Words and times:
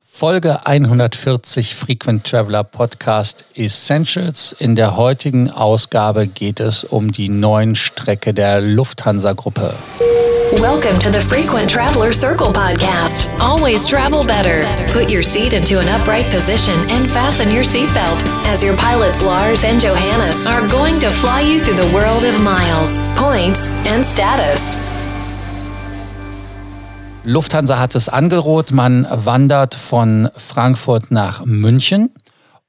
Folge 0.00 0.58
140 0.64 1.62
Frequent 1.74 2.24
Traveler 2.24 2.64
Podcast 2.64 3.44
Essentials. 3.54 4.52
In 4.58 4.74
der 4.74 4.96
heutigen 4.96 5.50
Ausgabe 5.50 6.26
geht 6.26 6.60
es 6.60 6.82
um 6.82 7.12
die 7.12 7.28
neuen 7.28 7.76
Strecke 7.76 8.34
der 8.34 8.60
Lufthansa-Gruppe. 8.60 9.72
Welcome 10.60 10.98
to 10.98 11.10
the 11.12 11.20
Frequent 11.20 11.70
Traveler 11.70 12.12
Circle 12.12 12.52
podcast. 12.52 13.28
Always 13.38 13.86
travel 13.86 14.24
better. 14.24 14.64
Put 14.92 15.10
your 15.10 15.22
seat 15.22 15.52
into 15.52 15.78
an 15.78 15.88
upright 15.88 16.28
position 16.30 16.74
and 16.90 17.08
fasten 17.10 17.52
your 17.52 17.64
seatbelt 17.64 18.22
as 18.46 18.62
your 18.62 18.76
pilots 18.76 19.22
Lars 19.22 19.62
and 19.62 19.80
Johannes 19.80 20.46
are 20.46 20.66
going 20.68 20.98
to 21.00 21.10
fly 21.10 21.42
you 21.42 21.60
through 21.60 21.76
the 21.76 21.94
world 21.94 22.24
of 22.24 22.40
miles, 22.42 23.04
points, 23.14 23.68
and 23.86 24.02
status. 24.04 24.87
Lufthansa 27.24 27.78
hat 27.78 27.94
es 27.94 28.08
angedroht, 28.08 28.70
man 28.70 29.06
wandert 29.10 29.74
von 29.74 30.30
Frankfurt 30.36 31.10
nach 31.10 31.44
München. 31.44 32.10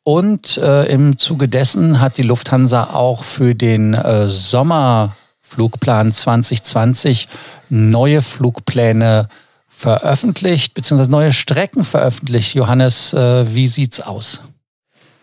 Und 0.04 0.58
äh, 0.58 0.86
im 0.86 1.18
Zuge 1.18 1.48
dessen 1.48 2.02
hat 2.02 2.18
die 2.18 2.24
Lufthansa 2.24 2.92
auch 2.94 3.24
für 3.24 3.54
den 3.54 3.94
äh, 3.94 4.28
Sommerflugplan 4.28 6.12
2020 6.12 7.28
neue 7.70 8.22
Flugpläne 8.22 9.28
veröffentlicht, 9.68 10.74
beziehungsweise 10.74 11.12
neue 11.12 11.32
Strecken 11.32 11.86
veröffentlicht. 11.86 12.56
Johannes, 12.56 13.14
äh, 13.14 13.54
wie 13.54 13.68
sieht's 13.68 14.02
aus? 14.02 14.42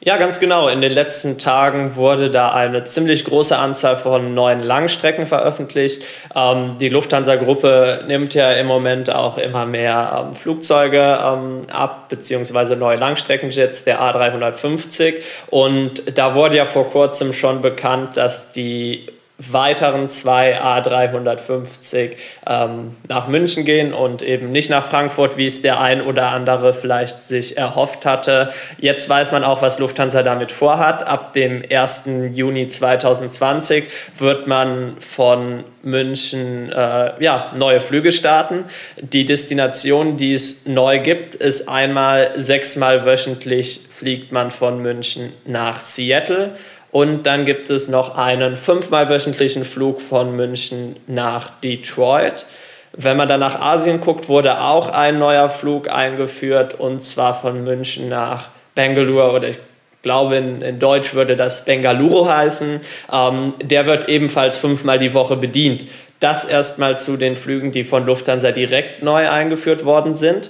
Ja, 0.06 0.18
ganz 0.18 0.38
genau. 0.38 0.68
In 0.68 0.80
den 0.82 0.92
letzten 0.92 1.36
Tagen 1.36 1.96
wurde 1.96 2.30
da 2.30 2.52
eine 2.52 2.84
ziemlich 2.84 3.24
große 3.24 3.58
Anzahl 3.58 3.96
von 3.96 4.34
neuen 4.34 4.62
Langstrecken 4.62 5.26
veröffentlicht. 5.26 6.04
Ähm, 6.32 6.76
die 6.78 6.90
Lufthansa-Gruppe 6.90 8.04
nimmt 8.06 8.32
ja 8.32 8.52
im 8.52 8.68
Moment 8.68 9.12
auch 9.12 9.36
immer 9.36 9.66
mehr 9.66 10.28
ähm, 10.28 10.32
Flugzeuge 10.32 11.18
ähm, 11.20 11.62
ab, 11.72 12.08
beziehungsweise 12.08 12.76
neue 12.76 12.98
Langstreckenjets, 12.98 13.82
der 13.82 14.00
A350. 14.00 15.14
Und 15.48 16.16
da 16.16 16.36
wurde 16.36 16.58
ja 16.58 16.66
vor 16.66 16.88
kurzem 16.88 17.32
schon 17.32 17.60
bekannt, 17.60 18.16
dass 18.16 18.52
die 18.52 19.08
weiteren 19.38 20.08
zwei 20.08 20.58
A350 20.60 22.12
ähm, 22.46 22.96
nach 23.06 23.28
München 23.28 23.66
gehen 23.66 23.92
und 23.92 24.22
eben 24.22 24.50
nicht 24.50 24.70
nach 24.70 24.86
Frankfurt, 24.86 25.36
wie 25.36 25.46
es 25.46 25.60
der 25.60 25.78
ein 25.80 26.00
oder 26.00 26.28
andere 26.28 26.72
vielleicht 26.72 27.22
sich 27.22 27.58
erhofft 27.58 28.06
hatte. 28.06 28.50
Jetzt 28.78 29.08
weiß 29.08 29.32
man 29.32 29.44
auch, 29.44 29.60
was 29.60 29.78
Lufthansa 29.78 30.22
damit 30.22 30.52
vorhat. 30.52 31.06
Ab 31.06 31.34
dem 31.34 31.62
1. 31.70 32.08
Juni 32.32 32.68
2020 32.68 33.84
wird 34.18 34.46
man 34.46 34.96
von 35.00 35.64
München 35.82 36.72
äh, 36.72 37.22
ja, 37.22 37.52
neue 37.54 37.80
Flüge 37.80 38.12
starten. 38.12 38.64
Die 38.96 39.26
Destination, 39.26 40.16
die 40.16 40.32
es 40.32 40.66
neu 40.66 40.98
gibt, 40.98 41.34
ist 41.34 41.68
einmal 41.68 42.32
sechsmal 42.36 43.04
wöchentlich 43.04 43.82
fliegt 43.96 44.30
man 44.30 44.50
von 44.50 44.82
München 44.82 45.32
nach 45.46 45.80
Seattle 45.80 46.52
und 46.96 47.24
dann 47.24 47.44
gibt 47.44 47.68
es 47.68 47.88
noch 47.88 48.16
einen 48.16 48.56
fünfmal 48.56 49.10
wöchentlichen 49.10 49.66
Flug 49.66 50.00
von 50.00 50.34
München 50.34 50.96
nach 51.06 51.50
Detroit. 51.60 52.46
Wenn 52.94 53.18
man 53.18 53.28
dann 53.28 53.40
nach 53.40 53.60
Asien 53.60 54.00
guckt, 54.00 54.30
wurde 54.30 54.62
auch 54.62 54.88
ein 54.88 55.18
neuer 55.18 55.50
Flug 55.50 55.90
eingeführt 55.90 56.72
und 56.80 57.04
zwar 57.04 57.38
von 57.38 57.64
München 57.64 58.08
nach 58.08 58.48
Bangalore 58.74 59.32
oder 59.32 59.48
ich 59.48 59.58
glaube 60.00 60.36
in, 60.36 60.62
in 60.62 60.78
Deutsch 60.78 61.12
würde 61.12 61.36
das 61.36 61.66
Bengaluru 61.66 62.30
heißen. 62.30 62.80
Ähm, 63.12 63.52
der 63.60 63.84
wird 63.84 64.08
ebenfalls 64.08 64.56
fünfmal 64.56 64.98
die 64.98 65.12
Woche 65.12 65.36
bedient. 65.36 65.84
Das 66.20 66.46
erstmal 66.46 66.98
zu 66.98 67.18
den 67.18 67.36
Flügen, 67.36 67.72
die 67.72 67.84
von 67.84 68.06
Lufthansa 68.06 68.52
direkt 68.52 69.02
neu 69.02 69.28
eingeführt 69.28 69.84
worden 69.84 70.14
sind. 70.14 70.48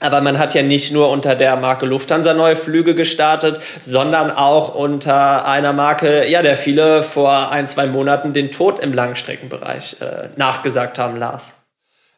Aber 0.00 0.22
man 0.22 0.38
hat 0.38 0.54
ja 0.54 0.62
nicht 0.62 0.92
nur 0.92 1.10
unter 1.10 1.36
der 1.36 1.56
Marke 1.56 1.86
Lufthansa 1.86 2.32
neue 2.32 2.56
Flüge 2.56 2.94
gestartet, 2.94 3.60
sondern 3.82 4.30
auch 4.30 4.74
unter 4.74 5.46
einer 5.46 5.72
Marke, 5.72 6.26
ja, 6.28 6.42
der 6.42 6.56
viele 6.56 7.02
vor 7.02 7.50
ein, 7.50 7.68
zwei 7.68 7.86
Monaten 7.86 8.32
den 8.32 8.50
Tod 8.50 8.80
im 8.80 8.92
Langstreckenbereich 8.94 10.00
äh, 10.00 10.28
nachgesagt 10.36 10.98
haben, 10.98 11.16
Lars. 11.16 11.60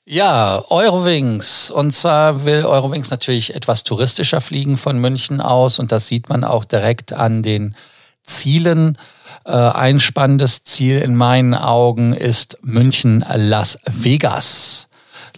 Ja, 0.04 0.65
Eurowings. 0.69 1.70
Und 1.70 1.93
zwar 1.93 2.44
will 2.44 2.65
Eurowings 2.65 3.10
natürlich 3.10 3.54
etwas 3.54 3.84
touristischer 3.84 4.41
fliegen 4.41 4.76
von 4.76 4.99
München 4.99 5.41
aus 5.41 5.78
und 5.78 5.93
das 5.93 6.09
sieht 6.09 6.28
man 6.28 6.43
auch 6.44 6.64
direkt 6.64 7.12
an 7.12 7.43
den 7.43 7.76
Zielen. 8.25 8.99
Äh, 9.44 9.53
ein 9.53 10.00
spannendes 10.00 10.64
Ziel 10.64 11.00
in 11.00 11.14
meinen 11.14 11.54
Augen 11.54 12.12
ist 12.14 12.59
München-Las 12.62 13.78
Vegas. 13.87 14.88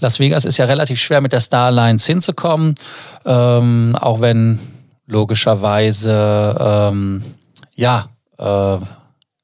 Las 0.00 0.18
Vegas 0.18 0.44
ist 0.44 0.58
ja 0.58 0.64
relativ 0.66 1.00
schwer 1.00 1.20
mit 1.20 1.32
der 1.32 1.40
Starlines 1.40 2.06
hinzukommen, 2.06 2.74
ähm, 3.24 3.96
auch 4.00 4.20
wenn 4.20 4.58
logischerweise 5.06 6.56
ähm, 6.60 7.22
ja 7.74 8.08
äh, 8.38 8.78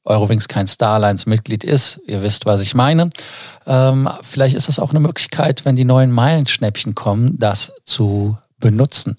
Eurowings 0.03 0.47
kein 0.47 0.67
Starlines-Mitglied 0.67 1.63
ist. 1.63 1.99
Ihr 2.07 2.23
wisst, 2.23 2.45
was 2.45 2.61
ich 2.61 2.73
meine. 2.73 3.09
Ähm, 3.67 4.09
vielleicht 4.23 4.55
ist 4.55 4.67
das 4.67 4.79
auch 4.79 4.89
eine 4.89 4.99
Möglichkeit, 4.99 5.63
wenn 5.63 5.75
die 5.75 5.85
neuen 5.85 6.11
Meilenschnäppchen 6.11 6.95
kommen, 6.95 7.37
das 7.37 7.73
zu 7.83 8.37
benutzen. 8.59 9.15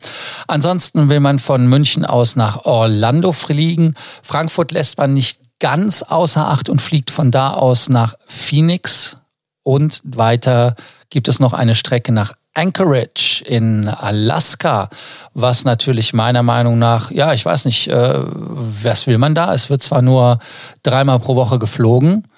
Ansonsten 0.48 1.08
will 1.08 1.20
man 1.20 1.38
von 1.38 1.66
München 1.68 2.04
aus 2.04 2.36
nach 2.36 2.64
Orlando 2.64 3.32
fliegen. 3.32 3.94
Frankfurt 4.22 4.72
lässt 4.72 4.98
man 4.98 5.14
nicht 5.14 5.40
ganz 5.60 6.02
außer 6.02 6.48
Acht 6.48 6.68
und 6.68 6.82
fliegt 6.82 7.10
von 7.10 7.30
da 7.30 7.52
aus 7.52 7.88
nach 7.88 8.14
Phoenix 8.26 9.16
und 9.62 10.00
weiter 10.04 10.74
gibt 11.10 11.28
es 11.28 11.40
noch 11.40 11.52
eine 11.52 11.74
Strecke 11.74 12.12
nach 12.12 12.32
Anchorage 12.54 13.44
in 13.46 13.88
Alaska, 13.88 14.90
was 15.32 15.64
natürlich 15.64 16.12
meiner 16.12 16.42
Meinung 16.42 16.78
nach, 16.78 17.10
ja, 17.10 17.32
ich 17.32 17.44
weiß 17.44 17.64
nicht, 17.64 17.88
äh, 17.88 18.14
was 18.24 19.06
will 19.06 19.18
man 19.18 19.34
da? 19.34 19.54
Es 19.54 19.70
wird 19.70 19.82
zwar 19.82 20.02
nur 20.02 20.38
dreimal 20.82 21.18
pro 21.18 21.34
Woche 21.34 21.58
geflogen. 21.58 22.28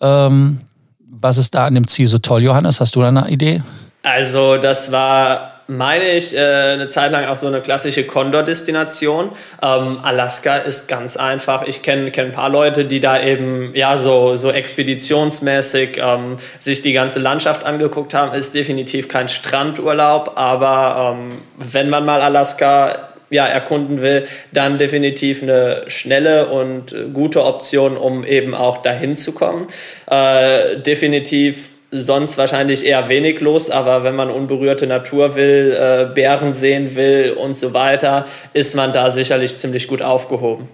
Ähm, 0.00 0.62
was 0.98 1.38
ist 1.38 1.54
da 1.54 1.66
an 1.66 1.74
dem 1.74 1.86
Ziel 1.86 2.08
so 2.08 2.18
toll, 2.18 2.42
Johannes? 2.42 2.80
Hast 2.80 2.96
du 2.96 3.00
da 3.00 3.08
eine 3.08 3.28
Idee? 3.28 3.62
Also, 4.02 4.56
das 4.56 4.90
war 4.90 5.51
meine 5.68 6.12
ich, 6.12 6.36
äh, 6.36 6.40
eine 6.40 6.88
Zeit 6.88 7.12
lang 7.12 7.26
auch 7.26 7.36
so 7.36 7.46
eine 7.46 7.60
klassische 7.60 8.04
Condor-Destination. 8.04 9.30
Ähm, 9.62 9.98
Alaska 10.02 10.56
ist 10.56 10.88
ganz 10.88 11.16
einfach. 11.16 11.66
Ich 11.66 11.82
kenne 11.82 12.10
kenn 12.10 12.26
ein 12.26 12.32
paar 12.32 12.48
Leute, 12.48 12.84
die 12.84 13.00
da 13.00 13.22
eben 13.22 13.74
ja 13.74 13.98
so, 13.98 14.36
so 14.36 14.50
expeditionsmäßig 14.50 15.98
ähm, 16.02 16.38
sich 16.60 16.82
die 16.82 16.92
ganze 16.92 17.20
Landschaft 17.20 17.64
angeguckt 17.64 18.14
haben. 18.14 18.34
Ist 18.34 18.54
definitiv 18.54 19.08
kein 19.08 19.28
Strandurlaub, 19.28 20.32
aber 20.36 21.16
ähm, 21.16 21.38
wenn 21.56 21.90
man 21.90 22.04
mal 22.04 22.20
Alaska 22.20 23.08
ja, 23.30 23.46
erkunden 23.46 24.02
will, 24.02 24.26
dann 24.52 24.76
definitiv 24.76 25.42
eine 25.42 25.84
schnelle 25.86 26.48
und 26.48 26.94
gute 27.14 27.44
Option, 27.44 27.96
um 27.96 28.24
eben 28.24 28.54
auch 28.54 28.82
dahin 28.82 29.16
zu 29.16 29.34
kommen. 29.34 29.68
Äh, 30.06 30.80
definitiv 30.80 31.71
sonst 31.92 32.38
wahrscheinlich 32.38 32.84
eher 32.84 33.08
wenig 33.08 33.40
los, 33.40 33.70
aber 33.70 34.02
wenn 34.02 34.14
man 34.16 34.30
unberührte 34.30 34.86
Natur 34.86 35.34
will, 35.34 35.76
äh, 35.78 36.06
Bären 36.12 36.54
sehen 36.54 36.96
will 36.96 37.36
und 37.38 37.56
so 37.56 37.74
weiter, 37.74 38.26
ist 38.54 38.74
man 38.74 38.92
da 38.92 39.10
sicherlich 39.10 39.56
ziemlich 39.58 39.86
gut 39.86 40.02
aufgehoben. 40.02 40.68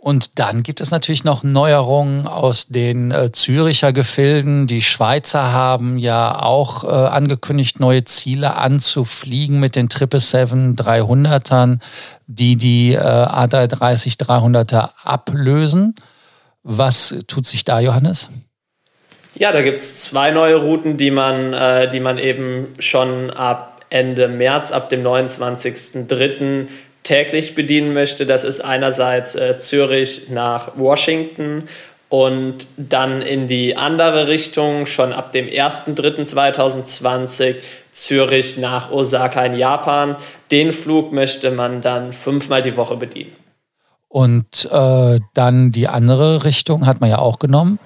Und 0.00 0.38
dann 0.38 0.62
gibt 0.62 0.80
es 0.80 0.90
natürlich 0.90 1.24
noch 1.24 1.42
Neuerungen 1.42 2.26
aus 2.26 2.68
den 2.68 3.10
äh, 3.10 3.32
Züricher 3.32 3.92
Gefilden. 3.92 4.66
Die 4.66 4.80
Schweizer 4.80 5.52
haben 5.52 5.98
ja 5.98 6.40
auch 6.40 6.84
äh, 6.84 6.86
angekündigt, 6.86 7.80
neue 7.80 8.04
Ziele 8.04 8.56
anzufliegen 8.56 9.60
mit 9.60 9.76
den 9.76 9.88
777-300ern, 9.88 11.80
die 12.26 12.56
die 12.56 12.94
äh, 12.94 12.98
A330-300er 12.98 14.88
ablösen. 15.04 15.96
Was 16.62 17.14
tut 17.26 17.44
sich 17.44 17.64
da, 17.64 17.80
Johannes? 17.80 18.30
Ja, 19.40 19.50
da 19.52 19.62
gibt 19.62 19.78
es 19.78 20.02
zwei 20.02 20.30
neue 20.32 20.56
Routen, 20.56 20.98
die 20.98 21.10
man, 21.10 21.54
äh, 21.54 21.88
die 21.88 22.00
man 22.00 22.18
eben 22.18 22.74
schon 22.78 23.30
ab 23.30 23.80
Ende 23.88 24.28
März, 24.28 24.70
ab 24.70 24.90
dem 24.90 25.02
29.03. 25.02 26.68
täglich 27.04 27.54
bedienen 27.54 27.94
möchte. 27.94 28.26
Das 28.26 28.44
ist 28.44 28.62
einerseits 28.62 29.34
äh, 29.34 29.58
Zürich 29.58 30.28
nach 30.28 30.72
Washington 30.76 31.68
und 32.10 32.66
dann 32.76 33.22
in 33.22 33.48
die 33.48 33.78
andere 33.78 34.28
Richtung 34.28 34.84
schon 34.84 35.14
ab 35.14 35.32
dem 35.32 35.46
1.03.2020 35.46 37.54
Zürich 37.92 38.58
nach 38.58 38.90
Osaka 38.90 39.46
in 39.46 39.56
Japan. 39.56 40.16
Den 40.50 40.74
Flug 40.74 41.12
möchte 41.12 41.50
man 41.50 41.80
dann 41.80 42.12
fünfmal 42.12 42.60
die 42.60 42.76
Woche 42.76 42.98
bedienen. 42.98 43.32
Und 44.06 44.68
äh, 44.70 45.18
dann 45.32 45.70
die 45.70 45.88
andere 45.88 46.44
Richtung 46.44 46.84
hat 46.84 47.00
man 47.00 47.08
ja 47.08 47.20
auch 47.20 47.38
genommen 47.38 47.78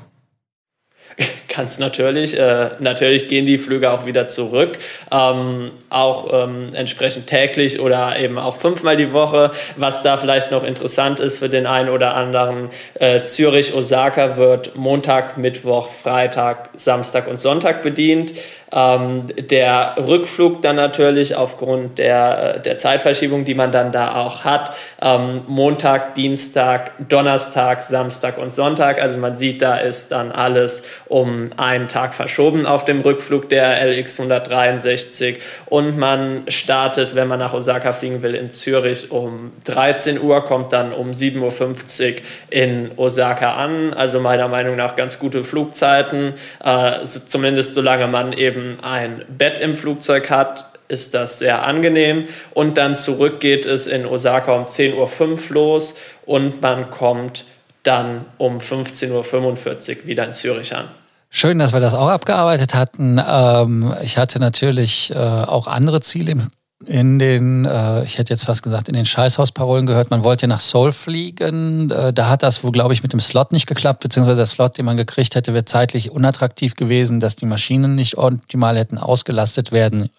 ganz 1.56 1.78
natürlich. 1.78 2.38
Äh, 2.38 2.70
natürlich 2.78 3.28
gehen 3.28 3.46
die 3.46 3.58
Flüge 3.58 3.90
auch 3.90 4.06
wieder 4.06 4.26
zurück, 4.26 4.78
ähm, 5.10 5.70
auch 5.90 6.44
ähm, 6.44 6.68
entsprechend 6.74 7.26
täglich 7.26 7.80
oder 7.80 8.18
eben 8.18 8.38
auch 8.38 8.56
fünfmal 8.56 8.96
die 8.96 9.12
Woche. 9.12 9.50
Was 9.76 10.02
da 10.02 10.16
vielleicht 10.16 10.50
noch 10.50 10.64
interessant 10.64 11.20
ist 11.20 11.38
für 11.38 11.48
den 11.48 11.66
einen 11.66 11.88
oder 11.88 12.14
anderen, 12.14 12.70
äh, 12.94 13.22
Zürich-Osaka 13.22 14.36
wird 14.36 14.76
Montag, 14.76 15.38
Mittwoch, 15.38 15.90
Freitag, 16.02 16.70
Samstag 16.74 17.28
und 17.28 17.40
Sonntag 17.40 17.82
bedient. 17.82 18.34
Ähm, 18.72 19.22
der 19.50 19.94
Rückflug 19.98 20.62
dann 20.62 20.76
natürlich 20.76 21.36
aufgrund 21.36 21.98
der, 21.98 22.56
äh, 22.56 22.62
der 22.62 22.78
Zeitverschiebung, 22.78 23.44
die 23.44 23.54
man 23.54 23.72
dann 23.72 23.92
da 23.92 24.16
auch 24.16 24.44
hat, 24.44 24.74
ähm, 25.00 25.42
Montag, 25.46 26.14
Dienstag, 26.14 26.92
Donnerstag, 27.08 27.82
Samstag 27.82 28.38
und 28.38 28.54
Sonntag. 28.54 29.00
Also 29.00 29.18
man 29.18 29.36
sieht, 29.36 29.62
da 29.62 29.76
ist 29.76 30.12
dann 30.12 30.32
alles 30.32 30.84
um 31.06 31.50
einen 31.56 31.88
Tag 31.88 32.14
verschoben 32.14 32.66
auf 32.66 32.84
dem 32.84 33.00
Rückflug 33.00 33.48
der 33.48 33.84
LX 33.86 34.20
163 34.20 35.40
und 35.66 35.98
man 35.98 36.42
startet, 36.48 37.14
wenn 37.14 37.28
man 37.28 37.38
nach 37.38 37.52
Osaka 37.52 37.92
fliegen 37.92 38.22
will, 38.22 38.34
in 38.34 38.50
Zürich 38.50 39.10
um 39.10 39.52
13 39.64 40.20
Uhr, 40.20 40.44
kommt 40.44 40.72
dann 40.72 40.92
um 40.92 41.12
7.50 41.12 41.40
Uhr 41.40 42.22
in 42.50 42.90
Osaka 42.96 43.54
an. 43.54 43.92
Also 43.92 44.20
meiner 44.20 44.48
Meinung 44.48 44.76
nach 44.76 44.96
ganz 44.96 45.18
gute 45.18 45.44
Flugzeiten, 45.44 46.34
äh, 46.62 47.04
zumindest 47.04 47.74
solange 47.74 48.06
man 48.06 48.32
eben 48.32 48.53
ein 48.80 49.24
Bett 49.28 49.58
im 49.58 49.76
Flugzeug 49.76 50.30
hat, 50.30 50.70
ist 50.88 51.14
das 51.14 51.38
sehr 51.38 51.64
angenehm. 51.64 52.28
Und 52.52 52.78
dann 52.78 52.96
zurück 52.96 53.40
geht 53.40 53.66
es 53.66 53.86
in 53.86 54.06
Osaka 54.06 54.54
um 54.54 54.66
10.05 54.66 54.94
Uhr 54.94 55.38
los 55.50 55.96
und 56.26 56.60
man 56.62 56.90
kommt 56.90 57.44
dann 57.82 58.24
um 58.38 58.58
15.45 58.58 59.10
Uhr 59.10 60.06
wieder 60.06 60.24
in 60.24 60.32
Zürich 60.32 60.74
an. 60.74 60.88
Schön, 61.30 61.58
dass 61.58 61.72
wir 61.72 61.80
das 61.80 61.94
auch 61.94 62.08
abgearbeitet 62.08 62.74
hatten. 62.74 63.20
Ähm, 63.28 63.92
ich 64.02 64.18
hatte 64.18 64.38
natürlich 64.38 65.10
äh, 65.10 65.18
auch 65.18 65.66
andere 65.66 66.00
Ziele 66.00 66.32
im 66.32 66.48
in 66.86 67.18
den, 67.18 67.64
äh, 67.64 68.04
ich 68.04 68.18
hätte 68.18 68.32
jetzt 68.32 68.44
fast 68.44 68.62
gesagt, 68.62 68.88
in 68.88 68.94
den 68.94 69.06
Scheißhausparolen 69.06 69.86
gehört, 69.86 70.10
man 70.10 70.24
wollte 70.24 70.46
nach 70.46 70.60
Seoul 70.60 70.92
fliegen. 70.92 71.90
Äh, 71.90 72.12
da 72.12 72.28
hat 72.28 72.42
das 72.42 72.64
wohl, 72.64 72.72
glaube 72.72 72.94
ich, 72.94 73.02
mit 73.02 73.12
dem 73.12 73.20
Slot 73.20 73.52
nicht 73.52 73.66
geklappt, 73.66 74.00
beziehungsweise 74.00 74.36
der 74.36 74.46
Slot, 74.46 74.78
den 74.78 74.84
man 74.84 74.96
gekriegt 74.96 75.34
hätte, 75.34 75.54
wäre 75.54 75.64
zeitlich 75.64 76.10
unattraktiv 76.10 76.74
gewesen, 76.74 77.20
dass 77.20 77.36
die 77.36 77.46
Maschinen 77.46 77.94
nicht 77.94 78.18
optimal 78.18 78.76
hätten 78.76 78.98
ausgelastet 78.98 79.72
werden 79.72 80.10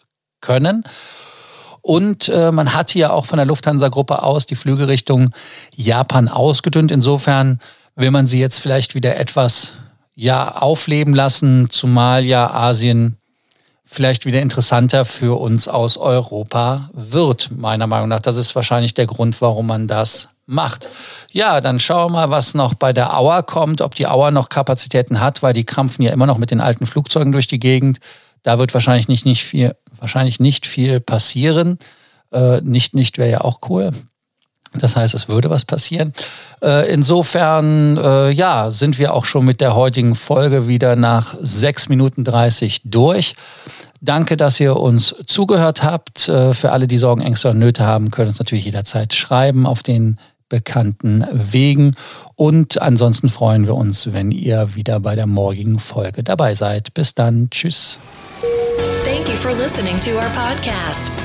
können. 0.41 0.83
Und 1.81 2.29
äh, 2.29 2.51
man 2.51 2.73
hatte 2.73 2.97
ja 2.97 3.11
auch 3.11 3.25
von 3.25 3.37
der 3.37 3.45
Lufthansa-Gruppe 3.45 4.23
aus 4.23 4.47
die 4.47 4.55
Flüge 4.55 4.87
Richtung 4.87 5.29
Japan 5.75 6.27
ausgedünnt. 6.27 6.91
Insofern 6.91 7.59
will 7.95 8.11
man 8.11 8.25
sie 8.25 8.39
jetzt 8.39 8.59
vielleicht 8.59 8.95
wieder 8.95 9.17
etwas 9.17 9.73
ja, 10.15 10.55
aufleben 10.55 11.13
lassen, 11.13 11.69
zumal 11.69 12.25
ja 12.25 12.49
Asien 12.49 13.17
vielleicht 13.85 14.25
wieder 14.25 14.41
interessanter 14.41 15.05
für 15.05 15.39
uns 15.39 15.67
aus 15.67 15.97
Europa 15.97 16.89
wird, 16.93 17.51
meiner 17.51 17.87
Meinung 17.87 18.09
nach. 18.09 18.21
Das 18.21 18.37
ist 18.37 18.55
wahrscheinlich 18.55 18.93
der 18.93 19.07
Grund, 19.07 19.39
warum 19.41 19.67
man 19.67 19.87
das 19.87 20.29
macht. 20.45 20.87
Ja, 21.31 21.61
dann 21.61 21.79
schauen 21.79 22.11
wir 22.11 22.27
mal, 22.27 22.29
was 22.29 22.53
noch 22.53 22.73
bei 22.73 22.93
der 22.93 23.17
Auer 23.17 23.43
kommt, 23.43 23.81
ob 23.81 23.95
die 23.95 24.07
Auer 24.07 24.31
noch 24.31 24.49
Kapazitäten 24.49 25.19
hat, 25.19 25.41
weil 25.43 25.53
die 25.53 25.63
krampfen 25.63 26.03
ja 26.03 26.11
immer 26.11 26.25
noch 26.25 26.37
mit 26.37 26.51
den 26.51 26.61
alten 26.61 26.85
Flugzeugen 26.85 27.31
durch 27.31 27.47
die 27.47 27.59
Gegend. 27.59 27.99
Da 28.43 28.59
wird 28.59 28.73
wahrscheinlich 28.73 29.07
nicht, 29.07 29.25
nicht 29.25 29.43
viel, 29.43 29.75
wahrscheinlich 29.99 30.39
nicht 30.39 30.67
viel 30.67 30.99
passieren. 30.99 31.79
Äh, 32.31 32.61
nicht, 32.61 32.93
nicht 32.93 33.17
wäre 33.17 33.31
ja 33.31 33.41
auch 33.41 33.59
cool. 33.69 33.91
Das 34.79 34.95
heißt, 34.95 35.13
es 35.13 35.29
würde 35.29 35.49
was 35.49 35.65
passieren. 35.65 36.13
Äh, 36.61 36.91
insofern, 36.91 37.97
äh, 37.97 38.31
ja, 38.31 38.71
sind 38.71 38.99
wir 38.99 39.13
auch 39.13 39.25
schon 39.25 39.45
mit 39.45 39.61
der 39.61 39.75
heutigen 39.75 40.15
Folge 40.15 40.67
wieder 40.67 40.95
nach 40.95 41.35
6 41.39 41.89
Minuten 41.89 42.23
30 42.23 42.81
durch. 42.85 43.35
Danke, 44.01 44.37
dass 44.37 44.59
ihr 44.59 44.75
uns 44.75 45.15
zugehört 45.25 45.83
habt. 45.83 46.27
Äh, 46.27 46.53
für 46.53 46.71
alle, 46.71 46.87
die 46.87 46.97
Sorgen, 46.97 47.21
Ängste 47.21 47.49
und 47.49 47.59
Nöte 47.59 47.85
haben, 47.85 48.11
können 48.11 48.29
uns 48.29 48.39
natürlich 48.39 48.65
jederzeit 48.65 49.13
schreiben 49.13 49.65
auf 49.65 49.83
den 49.83 50.17
bekannten 50.49 51.25
Wegen. 51.31 51.91
Und 52.35 52.81
ansonsten 52.81 53.29
freuen 53.29 53.65
wir 53.65 53.75
uns, 53.75 54.13
wenn 54.13 54.31
ihr 54.31 54.75
wieder 54.75 54.99
bei 54.99 55.15
der 55.15 55.27
morgigen 55.27 55.79
Folge 55.79 56.23
dabei 56.23 56.55
seid. 56.55 56.93
Bis 56.93 57.15
dann. 57.15 57.49
Tschüss. 57.49 57.97
Thank 59.05 59.27
you 59.27 59.35
for 59.35 59.53
listening 59.53 59.99
to 60.01 60.11
our 60.11 60.29
podcast. 60.29 61.24